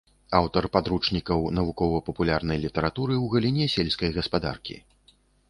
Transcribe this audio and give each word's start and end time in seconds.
Аўтар 0.37 0.63
падручнікаў 0.77 1.45
навукова-папулярнай 1.57 2.57
літаратуры 2.65 3.13
ў 3.23 3.35
галіне 3.35 3.69
сельскай 3.77 4.09
гаспадаркі. 4.19 4.81